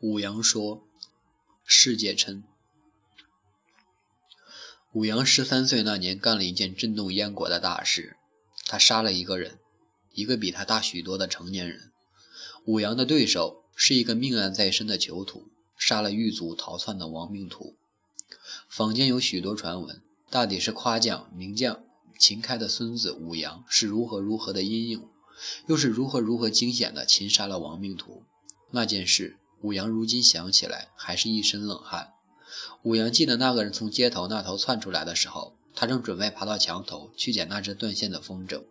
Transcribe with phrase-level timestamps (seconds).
[0.00, 0.82] 武阳说
[1.66, 2.42] ：“世界称。”
[4.92, 8.16] 武阳十三岁那年干了一件震动燕国的大事，
[8.64, 9.58] 他杀了一个人，
[10.14, 11.92] 一个比他大许多的成年人。
[12.64, 17.76] 武阳的对手是一个命案在身的囚徒，杀了狱卒逃窜的亡命徒。
[18.70, 21.84] 坊间有许多传闻，大抵是夸奖名将
[22.18, 25.10] 秦开的孙子武阳是如何如何的英勇，
[25.66, 28.24] 又是如何如何惊险的擒杀了亡命徒。
[28.70, 32.14] 那件事，武阳如今想起来还是一身冷汗。
[32.82, 38.64] 武阳记得那个人从街头那头窜出来的时候，他正准备爬到墙头去捡那只断线的风筝。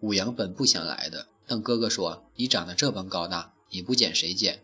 [0.00, 4.62] 武阳本不想来的，但哥哥说：“你长得这般高大，你不捡谁捡？”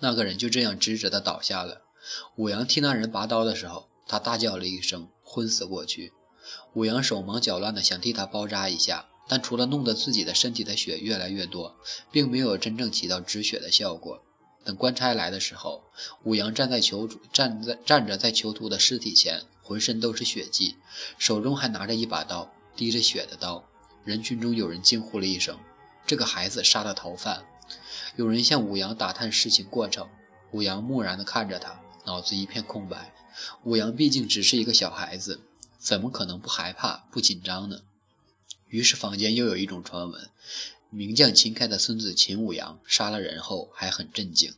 [0.00, 1.82] 那个人就这样直直的倒下了。
[2.36, 6.12] 武阳替那人拔刀的时候，他大叫了一声，昏死过去。
[6.72, 11.76] 武阳手忙脚乱的想替他包扎一下，但除了弄得自己的身体的血越来越多，
[12.10, 14.22] 并没有真正起到止血的效果。
[14.64, 15.82] 等官差来的时候，
[16.22, 20.76] 武阳站在囚主站在站着在囚徒的尸体前，浑身都是血迹，
[21.18, 23.64] 手中还拿着一把刀，滴着血的刀。
[24.04, 25.58] 人群中有人惊呼了一声
[26.06, 27.44] ：“这个孩子杀了逃犯！”
[28.16, 30.08] 有人向武阳打探事情过程。
[30.52, 33.14] 武阳木然地看着他，脑子一片空白。
[33.62, 35.40] 武阳毕竟只是一个小孩子，
[35.78, 37.80] 怎么可能不害怕、不紧张呢？
[38.66, 40.28] 于是坊间又有一种传闻。
[40.90, 44.54] 名将秦开的孙子秦舞阳杀了人后还很镇静。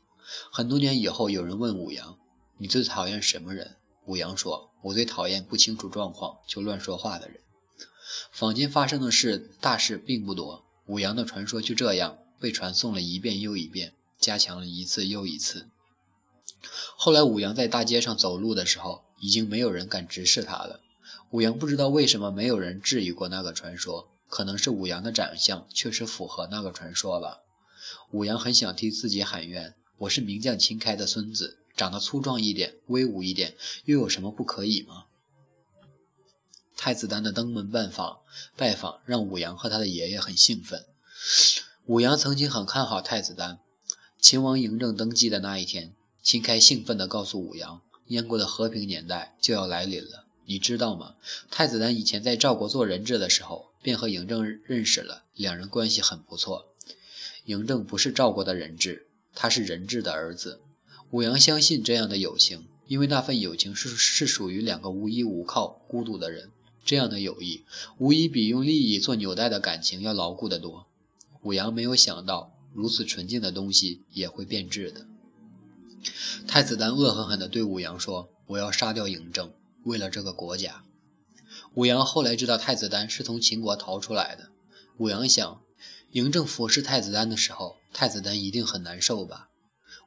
[0.51, 2.19] 很多年以后，有人问武阳
[2.57, 7.41] ：“你最讨厌什么人？”武阳说：“我最讨厌不清楚状况就乱说话的人。”
[8.33, 15.69] 坊间发生的事大事并不多，武阳的传说就这样被传颂了一遍又一遍，加强了一次又一次。
[16.97, 20.81] 后来，武阳在大街上走路的时候，已经没有人敢直视他了。
[21.31, 24.12] 武阳不知道为什么没有人质疑过那个传说。
[24.33, 27.43] 可能是武阳的长相确实符合那个传说吧。
[28.13, 35.05] 武阳很想替自己喊冤，我是名将秦开的孙子，长得粗壮一点，威武一点，又有什么不可以吗？
[36.79, 38.21] 太子丹的登门拜访，
[38.57, 40.87] 拜访让武阳和他的爷爷很兴奋。
[41.85, 43.59] 武阳曾经很看好太子丹。
[44.19, 45.92] 秦王嬴政登基的那一天，
[46.23, 50.25] 秦开兴奋地告诉武阳，燕国的和平年代就要来临了。
[50.47, 51.17] 你知道吗？
[51.51, 56.73] 太子丹以前在赵国做人质的时候，便和嬴政认识了，两人关系很不错。
[57.45, 60.61] 嬴政不是赵国的人质，他是人质的儿子。
[61.11, 66.51] 武阳相信这样的友情，因为那份友情是是属于两个无依无靠、孤独的人。
[66.85, 67.63] 这样的友谊，
[67.98, 70.87] 无疑比用利益做纽带的感情要牢固得多。
[71.42, 75.07] 武阳没有想到，如此纯净的东西也会变质的。
[76.47, 79.53] 太子丹恶狠狠地对武阳说：“我要杀掉嬴政。”
[79.85, 80.85] 为了这个国家，
[81.75, 84.51] 武阳后来知道太子丹是从秦国逃出来的。
[84.99, 85.63] 武阳想，
[86.13, 89.49] 嬴政服侍太子丹的时候，太子丹一定很难受吧？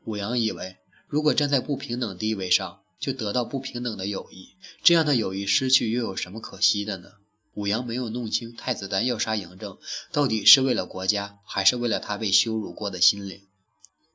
[0.03, 0.77] 武阳以为，
[1.07, 7.13] 如果站在不平等地位上，就得到不平等的友谊，这样的友谊失去又有什么可惜的呢？
[7.55, 9.79] 武阳没有弄清太子丹要杀嬴政，
[10.11, 13.41] 到底是为了国家，还是为了他被羞辱过的心灵？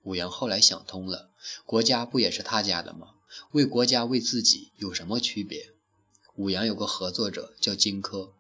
[0.05, 1.31] 武阳后来想通了，
[1.67, 3.09] 国家不也是他家的吗？
[3.51, 5.71] 为国家为自己有什么区别？
[6.41, 8.31] 武阳有个合作者叫荆轲，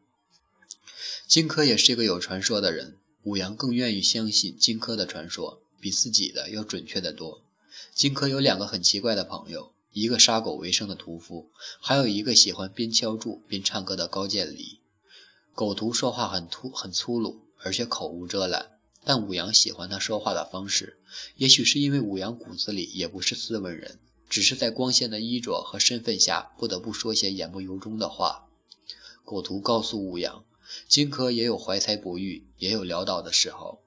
[1.27, 2.97] 荆轲也是一个有传说的人。
[3.25, 7.43] 武阳更愿意相信荆轲的传说，比自己的要准确得多。
[7.93, 14.81] 荆轲有两个很奇怪的朋友，一个杀狗为生的屠夫，还有一个喜欢边敲柱边唱歌的高渐离。
[15.53, 20.97] 狗屠说话很粗很粗鲁，而且口无遮拦，但武阳喜欢他说话的方式，
[21.37, 23.99] 也许是因为武阳骨子里也不是斯文人。
[24.31, 28.47] 只是在光鲜的衣着和身份下，不得不说些言不由衷的话。
[29.25, 30.45] 狗图告诉武阳，
[30.89, 33.81] 荆轲也有怀才不遇，也有潦倒的时候。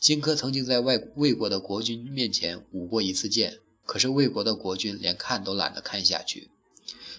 [0.00, 6.48] 荆轲曾经在外魏国的国君面前舞过一次剑，可是魏国的国君连看都懒得看下去。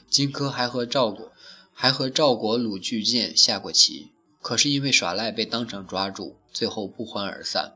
[0.10, 1.32] 荆轲还和赵国
[1.74, 4.12] 还和赵国鲁巨剑下过棋，
[4.42, 7.74] 可是因为耍赖被当场抓住，最后不欢而散。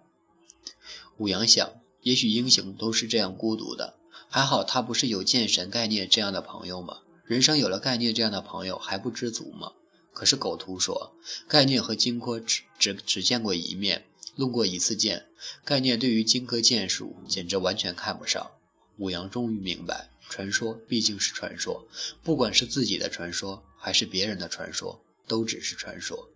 [1.17, 3.95] 武阳想，也许英雄都是这样孤独的。
[4.33, 7.01] 还好他不是有剑神概念这样的朋友吗？
[7.23, 9.73] 人生有了概念这样的朋友还不知足吗？
[10.11, 11.13] 可是狗图说，
[11.47, 15.27] 概念和荆轲只只只见过一面，论过一次剑。
[15.63, 18.49] 概念对于荆轲剑术简直完全看不上。
[18.97, 21.87] 武阳终于明白，传说毕竟是传说，
[22.23, 26.27] 不管是自己的传说还是别人的传说，都只是传说。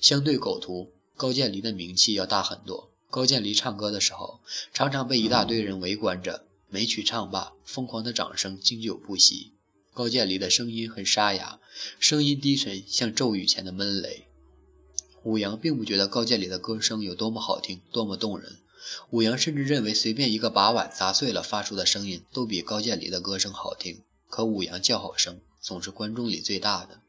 [0.00, 2.92] 相对狗图，高渐离的名气要大很多。
[3.10, 4.38] 高渐离唱歌的时候，
[4.72, 6.44] 常常被一大堆人围观着。
[6.76, 9.52] 每曲唱罢，疯狂的掌声经久不息。
[9.94, 11.58] 高渐离的声音很沙哑，
[11.98, 14.26] 声音低沉，像骤雨前的闷雷。
[15.22, 18.58] 武阳并不觉得高渐离的歌声有多么好听，多么动人。
[19.08, 24.02] 武阳甚至认为，随便一个把碗砸碎了发出的声音，都比高渐离的歌声好听。
[24.28, 27.00] 可武阳叫好声总是观众里最大的，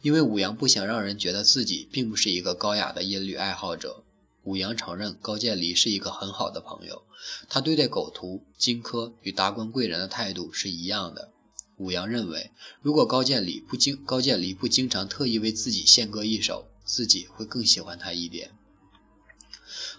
[0.00, 4.04] 因为武阳不想让人觉得自己并不是一个高雅的音律爱好者。
[4.46, 7.02] 武阳承认高渐离是一个很好的朋友，
[7.48, 11.32] 他对待狗徒荆轲与达官贵人的态度是一样的。
[11.78, 18.52] 武阳认为，如果高渐离不经高渐离不经常特意为自己献歌一首，自己会更喜欢他一点。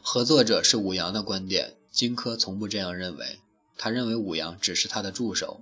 [0.01, 3.39] 合作者是武阳的观点，荆轲从不这样认为。
[3.77, 5.61] 他认为武阳只是他的助手。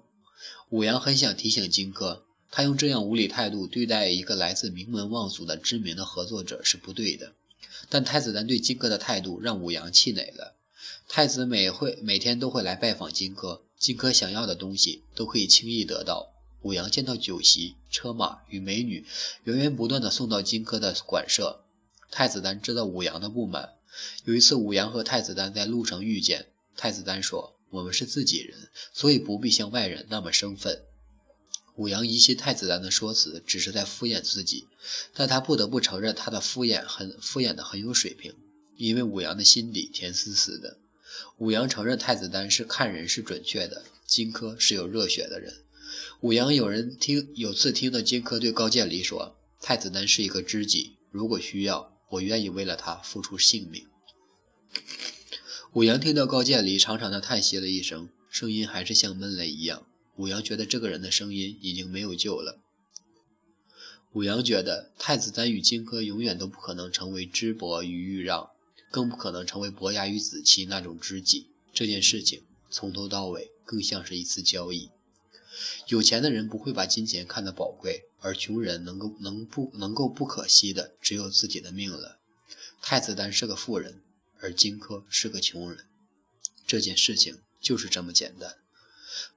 [0.70, 2.20] 武阳很想提醒荆轲，
[2.52, 7.34] 他用这样无理态度对待一个来自名门望族的知名的合作者是不对的。
[7.90, 10.56] 但太子丹对荆轲的态度让武阳气馁了。
[11.08, 16.32] 太子每会每天都会来拜访荆轲，荆轲想要的东西都可以轻易得到。
[16.62, 19.06] 武阳见到酒席、车马与美女
[19.44, 21.62] 源源不断的送到荆轲的馆舍。
[22.10, 23.74] 太子丹知道武阳的不满。
[24.24, 28.58] 有一次，武阳和太子丹在路上遇见，太子丹说：“我们是自己人，
[28.94, 30.82] 所以不必像外人那么生分。”
[31.76, 34.66] 武阳疑心太子丹的说辞只是在敷衍自己，
[35.14, 38.34] 但他不得不承认他的敷衍很敷衍的很有水平，
[38.78, 40.78] 因为武阳的心底甜丝丝的。
[41.38, 45.54] 武阳承认太子丹是看人是准确的，荆轲是有热血的人。
[46.22, 53.86] 武阳有人听有次听到荆轲对高渐离说：“太子丹是一个知己，如果需要，我愿意为了他付出性命。”
[55.74, 59.86] 武阳听到高渐离长长的叹息了一声，声音还是像闷雷一样。
[60.16, 62.60] 武阳觉得这个人的声音已经没有救了。
[64.14, 68.50] 武阳觉得太子丹与荆轲永远都不可能成为知伯与豫让，
[68.90, 71.48] 更不可能成为伯牙与子期那种知己。
[71.74, 74.90] 这件事情从头到尾更像是一次交易。
[75.88, 82.18] 有钱的人不会把金钱看得宝贵，而穷人能够能不能够不可惜的只有自己的命了。
[82.82, 84.02] 太子丹是个富人，
[84.40, 85.86] 而荆轲是个穷人。
[86.66, 88.56] 这件事情就是这么简单。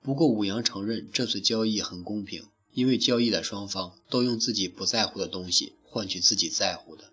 [0.03, 7.11] 不过，武阳承认这次交易很公平，因为交易的双方都用自己不在乎的东西换取自己在乎的。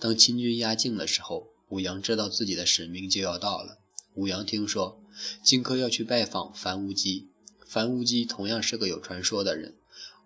[0.00, 3.78] 当秦军压境的时候，武阳知道自己的使命就要到了。
[4.14, 5.00] 武阳听说
[5.42, 7.28] 荆轲要去拜访樊无机，
[7.66, 9.74] 樊无机同样是个有传说的人。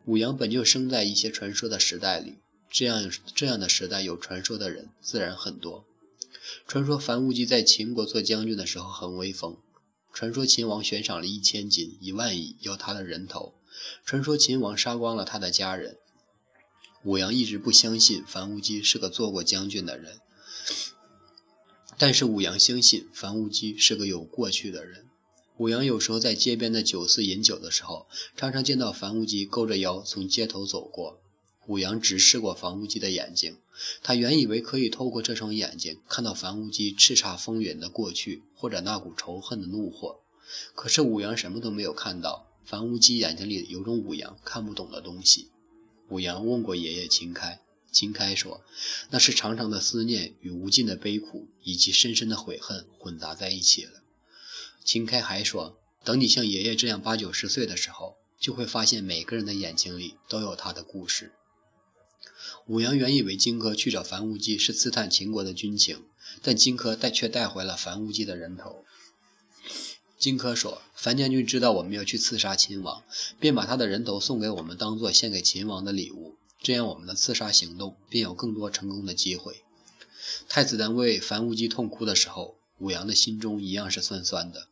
[0.05, 2.39] 武阳本就生在一些传说的时代里，
[2.71, 5.85] 这样这样的时代有传说的人自然很多。
[6.67, 9.57] 传说樊无机在秦国做将军的时候很威风。
[10.13, 13.55] 传说秦王悬赏了一千金一万亿要他的人头，
[14.05, 15.97] 传说秦王杀光了他的家人。
[17.03, 20.21] 武阳一直不相信樊无机是个做过将军的人，
[21.99, 25.07] 但是武阳相信樊无机是个有过去的人。
[25.57, 28.07] 武阳有时候在街边的酒肆饮酒的时候，
[28.37, 31.21] 常常见到樊无机勾着腰从街头走过。
[31.67, 33.59] 武阳直视过樊无机的眼睛，
[34.03, 40.21] 他原以为可以透过这双眼睛看到樊无机叱咤风云的过去，或者那股仇恨的怒火。
[40.75, 45.49] 可是武阳什么都没有看到，樊无机眼睛里有种武阳看不懂的东西。
[46.09, 47.61] 武阳问过爷爷秦开，
[47.93, 48.61] 秦开说
[49.11, 54.03] 那是长长的思念与无尽的悲苦，以及深深的悔恨混杂在一起了。
[54.85, 61.33] 秦开还说，等你像爷爷这样八九十岁的时候，就会发现每个人的眼睛里都有他的故事。
[62.67, 66.05] 武阳原以为荆轲去找樊无机是刺探秦国的军情，
[66.43, 68.85] 但荆轲带却带回了樊无机的人头。
[70.17, 73.03] 荆轲说：“樊将军知道我们要去刺杀秦王，
[73.41, 76.37] 便把他的人头送给我们，当做献给秦王的礼物。
[76.63, 79.63] 这样，我们的刺杀行动便有更多成功的机会。”
[80.49, 84.69] 太子丹为樊无机痛哭的时候，武阳的心中一样是酸酸的。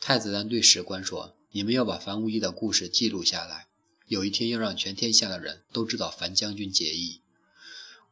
[0.00, 3.66] 太子丹对史官说：“你们要把樊无机的故事记录下来。”
[4.06, 7.20] 有一天要让全天下的人都知道樊将军结义。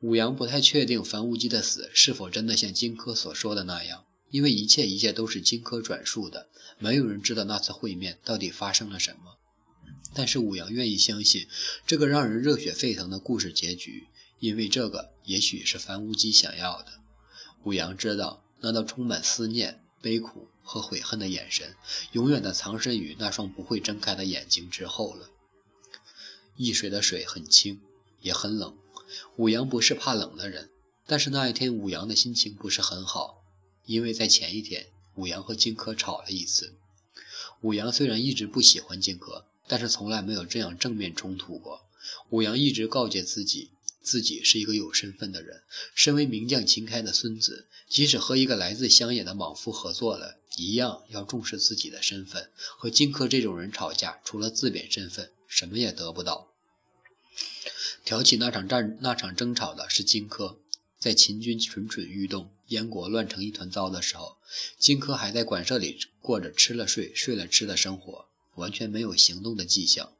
[0.01, 9.37] 武阳不太确定樊无机的死是否真的像荆轲所说的那样，因为一切一切都是荆轲转述的，没有人知道那次会面到底发生了什么。
[10.15, 11.47] 但是武阳愿意相信
[11.87, 14.09] 这个让人热血沸腾的故事结局，
[14.41, 16.93] 因为这个也许是樊无机想要的。
[17.63, 21.77] 武阳知道那道充满思念、悲苦和悔恨的眼神，
[22.11, 25.31] 永远的藏身于那双不会睁开的眼睛之后了。
[26.57, 27.81] 易水的水很清，
[28.21, 28.77] 也很冷。
[29.37, 30.71] 武阳不是怕冷的人，
[31.07, 33.43] 但是那一天武阳的心情不是很好，
[33.85, 36.75] 因为在前一天武阳和荆轲吵了一次。
[37.61, 41.83] 武阳虽然一直不喜欢荆轲，但是从来没有这样正面冲突过。
[42.31, 43.71] 武阳一直告诫自己，
[44.03, 45.63] 自己是一个有身份的人，
[45.95, 52.51] 身为名将秦开的孙子，即使和一个来自乡野的莽夫合作了，一样要重视自己的身份。
[52.57, 55.31] 和荆轲这种人吵架，除了自贬身份。
[55.55, 56.49] 什么也得不到。
[58.07, 60.57] 挑起那场战、那场争吵的是荆轲。
[60.99, 64.39] 在秦军蠢蠢欲动、燕国乱成一团糟的时候，
[64.79, 70.13] 荆轲还在馆舍里过着吃了睡、睡了吃的生活，完全没有行动的迹象。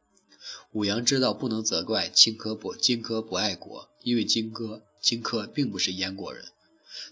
[0.73, 6.45] 武阳知道不能责怪荆轲不荆轲不爱国，因为荆轲荆轲并不是燕国人。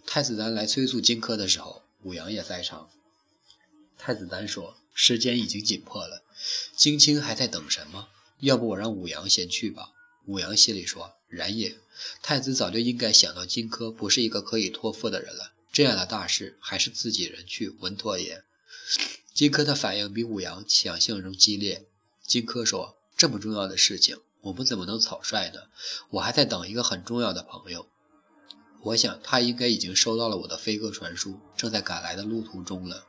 [0.05, 2.91] 太子丹来催促荆轲的时候，武阳也在场。
[3.97, 6.23] 太子丹说：“时间已经紧迫了，
[6.77, 8.09] 荆青还在等什么？
[8.39, 9.91] 要不我让武阳先去吧。”
[10.27, 11.77] 武阳心里说：“然也，
[12.23, 18.45] 太子早就应该想到荆轲不是一个可以托付的人了，这样的大事还是自己人去稳妥也。”
[19.35, 21.87] 荆轲的反应比武阳想象中激烈。
[22.27, 22.97] 荆轲说。
[23.17, 25.65] 这么重要的事情，我们怎么能草率呢？
[26.09, 27.87] 我还在等一个很重要的朋友，
[28.81, 33.05] 我想他应该已经收到了我的飞鸽传书，正在赶来的路途中了。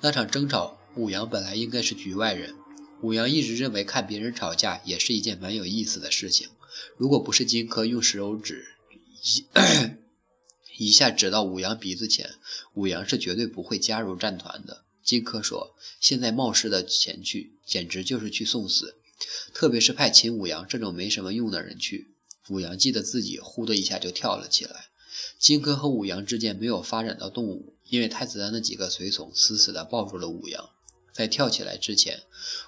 [0.00, 2.54] 那场争吵，武阳本来应该是局外人。
[3.02, 6.48] 武阳一直认为看别人吵架也是一件蛮有意思的事情。
[6.96, 8.64] 如果不是荆轲用手指
[9.22, 9.44] 一
[10.86, 12.34] 一下指到武阳鼻子前，
[12.74, 14.84] 武阳是绝对不会加入战团的。
[15.02, 18.94] 荆轲说：“现在冒失的前去，简直就是去送死。”
[19.52, 22.08] 特别是派秦舞阳这种没什么用的人去，
[22.48, 24.86] 舞阳记得自己呼的一下就跳了起来。
[25.38, 30.70] 荆轲和舞阳之间没有发展到动武，因为太子丹的几个随从死死地抱住了舞阳。
[31.14, 32.24] 在跳起来之前，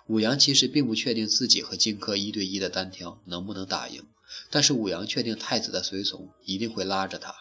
[0.06, 4.06] 舞阳其实并不确定自己和荆轲一对一的单挑能不能打赢，
[4.50, 7.34] 但是舞阳确定太子的随从一定会拉着他。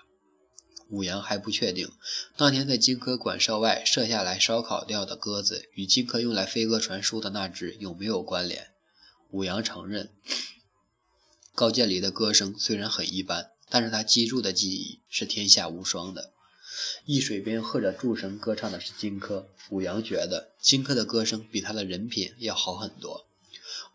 [0.89, 1.91] 舞阳还不确定，
[2.35, 8.67] 当年在荆轲馆舍外射下来烧烤掉的鸽子，与荆轲用来飞鸽传书的那只有没有关联。
[9.31, 10.11] 武阳承认，
[11.55, 16.34] 高渐离的歌声虽然很一般，但是他记住的记忆是天下无双的。
[17.05, 23.25] 易水边和着祝声歌唱的是荆轲，武阳觉得荆轲的歌声比他的人品要好很多。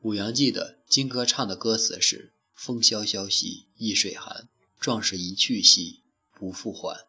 [0.03, 6.01] 武阳记得荆轲唱的歌词是“风萧萧兮易水寒，壮士一去兮
[6.35, 7.07] 不复还”。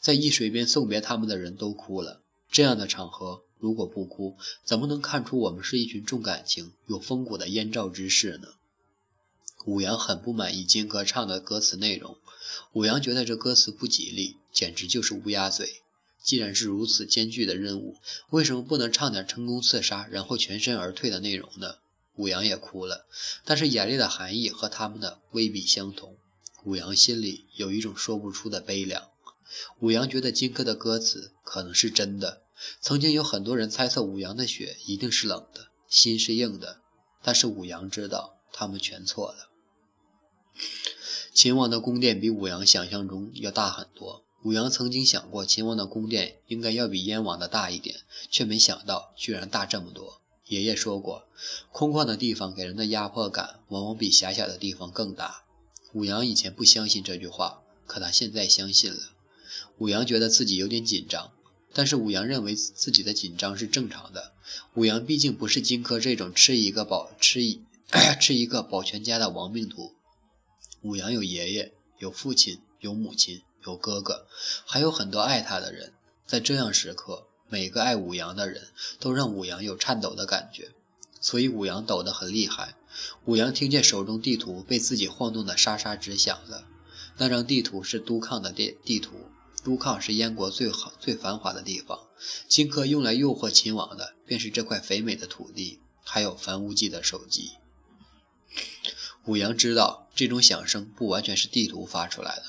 [0.00, 3.42] 在易水边送别他们的人都哭了，这样的场合。
[3.58, 8.48] 如果不哭，怎么能看出我们是一群重感情、有风骨的燕赵之士呢？
[9.64, 12.18] 武阳很不满意荆轲唱的歌词内容，
[12.72, 15.82] 武阳觉得这歌词不吉利，简直就是乌鸦嘴。
[16.22, 17.96] 既然是如此艰巨的任务，
[18.30, 21.76] 为什么不能唱点成功刺杀，然后全身而退的内容呢？
[22.16, 23.06] 武阳也哭了，
[23.44, 26.16] 但是眼泪的含义和他们的未必相同。
[26.64, 29.10] 武阳心里有一种说不出的悲凉。
[29.78, 32.42] 武阳觉得荆轲的歌词可能是真的。
[32.80, 36.80] 曾经有很多人猜测武阳的血一定是冷的，心是硬的，
[37.22, 39.50] 但是武阳知道他们全错了。
[41.36, 44.24] 秦王的宫殿比武阳想象中要大很多。
[44.42, 47.96] 武阳曾经想过秦王的宫殿应该要比燕王的大一点，
[48.30, 50.22] 却没想到居然大这么多。
[50.46, 51.26] 爷爷说过，
[51.72, 55.42] 空旷的地方给人的压迫感往往比狭小的地方更大。
[55.92, 59.00] 武阳以前不相信这句话，可他现在相信了。
[59.76, 61.32] 武阳觉得自己有点紧张。
[61.74, 64.32] 但是武阳认为自己的紧张是正常的。
[64.72, 67.60] 武阳毕竟不是荆轲这种吃一个保吃一
[68.18, 69.92] 吃一个保全家的亡命徒。
[70.86, 74.28] 武阳有爷爷，有父亲，有母亲，有哥哥，
[74.64, 75.92] 还有很多爱他的人。
[76.24, 78.68] 在这样时刻，每个爱武阳的人
[79.00, 80.70] 都让武阳有颤抖的感觉，
[81.20, 82.76] 所以武阳抖得很厉害。
[83.24, 86.64] 武阳听见手中地图被自己晃动的沙沙直响了。
[87.16, 89.26] 那张地图是督亢的地地图。
[89.64, 91.98] 都抗是燕国最好、最繁华的地方。
[92.46, 97.50] 荆轲用来诱惑秦王的，便是这块肥美的土地，还有樊无忌的首级。
[99.24, 102.42] 武阳知道，这种响声不完全是地图发出来的，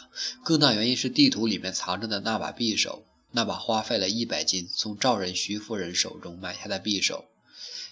[0.44, 7.26] 更大原因是地图里面藏着的那把匕首，那把花费了一百金从赵人徐夫人手中买下的匕首。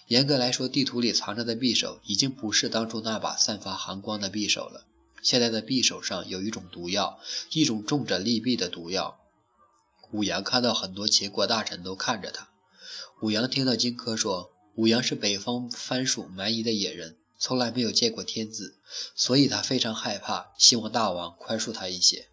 [0.06, 4.86] 严格来说，地图里藏着的匕首已经不是当初那把散发寒光的匕首了。
[5.20, 7.18] 现在的匕首上有一种毒药，
[7.50, 9.20] 一种重着利弊的毒药。
[10.12, 12.48] 武阳看到很多秦国大臣都看着他。
[13.20, 18.76] 武阳听到荆轲说，武阳是北方番属蛮夷的野人，从来没有见过天子，
[19.14, 22.28] 所以他非常害怕，希望大王宽恕他一些。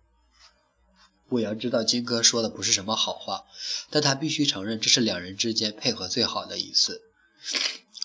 [1.29, 3.45] 武阳知道荆轲说的不是什么好话，
[3.89, 7.01] 但他必须承认这是两人之间配合最好的一次。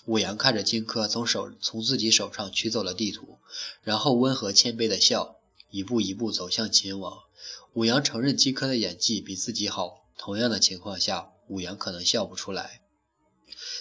[0.05, 3.37] 武阳看着荆轲从手从自己手上取走了地图，
[3.83, 5.35] 然后温和谦卑的笑，
[5.69, 7.19] 一步一步走向秦王。
[7.73, 12.81] 武阳承认荆轲的演技比自己好，同样的情况下，武阳可能笑不出来。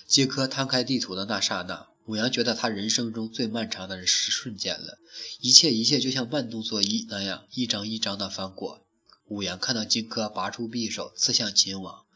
[0.06, 4.98] 荆轲摊开地图的那刹那，武阳觉得他人生中最漫长的是瞬间了，
[5.40, 8.80] 一切一切就像慢动作一那样，一张一张的翻过。
[9.26, 12.06] 武阳看到荆轲拔出匕首刺向秦王。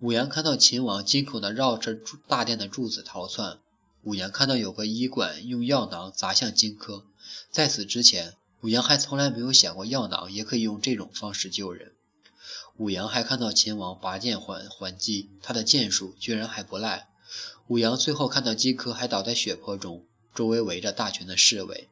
[0.00, 1.94] 武阳看到秦王惊恐的绕着
[2.26, 3.58] 大殿的柱子逃窜。
[4.04, 7.02] 武阳看到有个医馆用药囊砸向荆轲。
[7.50, 11.92] 在此之前，武阳还从来没有想过药囊也可以用这种方式救人。
[12.78, 17.08] 武阳还看到秦王拔剑还还击，他的剑术居然还不赖。
[17.68, 21.88] 武阳最后看到荆轲还倒在血泊中，周围围着大群的侍卫。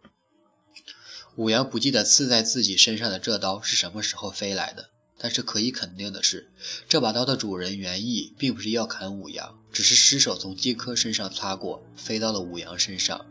[1.37, 6.53] 武阳不记得刺在自己身上的这刀是什么时候飞来的，但是可以肯定的是，
[6.88, 13.26] 这把刀的主人袁毅并不是要砍武阳，只是失手从荆轲身上擦过，飞到了武阳身上。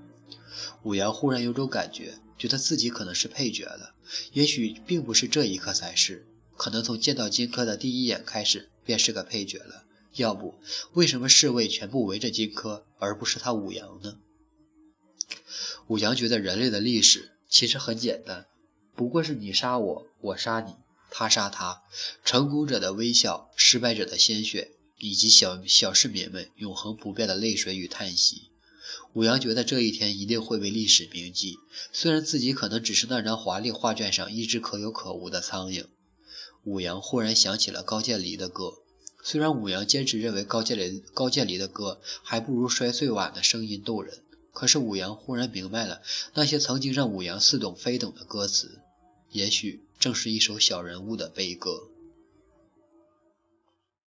[0.83, 3.95] 武阳忽然有种感觉，觉得自己可能是配角了，
[4.33, 9.82] 也许并不是这一刻才是，可能从见到荆轲的第一眼开始便是个配角了。
[10.15, 10.55] 要不，
[10.93, 14.17] 为什么侍卫全部围着荆轲，而不是他武阳呢？
[15.87, 18.45] 武阳觉得人类的历史其实很简单，
[18.95, 20.75] 不过是你杀我，我杀你，
[21.09, 21.81] 他杀他，
[22.23, 28.49] 成功者的微笑，失败者的鲜血，以及小小市民们永恒不变的泪水与叹息。
[29.13, 31.57] 武阳觉得这一天一定会被历史铭记，
[31.91, 35.85] 虽然自己可能只是那张华丽画卷上一只可有可无的苍蝇。
[36.63, 38.82] 武阳忽然想起了高渐离的歌。
[39.23, 44.19] 虽然武阳坚持认为高渐离高渐离的歌还不如摔碎碗的声音动人，
[44.51, 46.01] 可是武阳忽然明白了，
[46.33, 48.79] 那些曾经让武阳似懂非懂的歌词，
[49.31, 51.87] 也许正是一首小人物的悲歌。